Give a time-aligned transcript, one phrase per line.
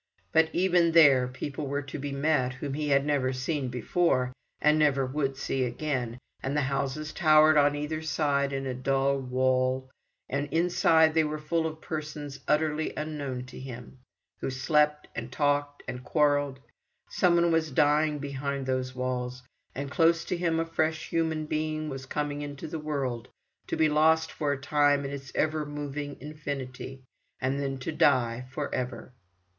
[0.31, 4.79] But even there people were to be met, whom he had never seen before, and
[4.79, 9.91] never would see again; and the houses towered on either side in a dull wall,
[10.27, 13.99] and inside they were full of persons utterly unknown to him,
[14.39, 16.59] who slept, and talked and quarrelled:
[17.07, 19.43] some one was dying behind those walls,
[19.75, 23.27] and close to him a fresh human being was coming into the world,
[23.67, 27.03] to be lost for a time in its ever moving infinity,
[27.39, 29.13] and then to die for ever.